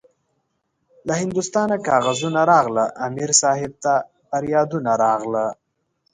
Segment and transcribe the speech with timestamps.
[1.07, 3.93] له هندوستانه کاغذونه راغله- امیر صاحب ته
[4.29, 5.45] پریادونه راغله